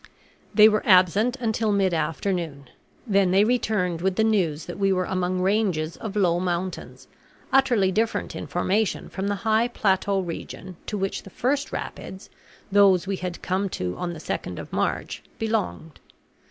They 0.51 0.67
were 0.67 0.81
absent 0.83 1.35
until 1.35 1.71
mid 1.71 1.93
afternoon. 1.93 2.71
Then 3.05 3.29
they 3.29 3.43
returned 3.43 4.01
with 4.01 4.15
the 4.15 4.23
news 4.23 4.65
that 4.65 4.79
we 4.79 4.91
were 4.91 5.05
among 5.05 5.41
ranges 5.41 5.95
of 5.95 6.15
low 6.15 6.39
mountains, 6.39 7.07
utterly 7.53 7.91
different 7.91 8.35
in 8.35 8.47
formation 8.47 9.09
from 9.09 9.27
the 9.27 9.35
high 9.45 9.67
plateau 9.67 10.19
region 10.21 10.75
to 10.87 10.97
which 10.97 11.21
the 11.21 11.29
first 11.29 11.71
rapids, 11.71 12.31
those 12.71 13.05
we 13.05 13.17
had 13.17 13.43
come 13.43 13.69
to 13.77 13.95
on 13.95 14.13
the 14.13 14.19
2nd 14.19 14.57
of 14.57 14.73
March, 14.73 15.21
belonged. 15.37 15.99